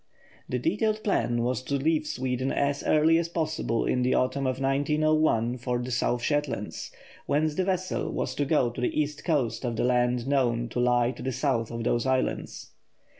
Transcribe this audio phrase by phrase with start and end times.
[0.49, 4.59] The detailed plan was to leave Sweden as early as possible in the autumn of
[4.59, 6.89] 1901 for the South Shetlands,
[7.27, 10.79] whence the vessel was to go to the east coast of the land known to
[10.79, 12.71] lie to the south of those islands.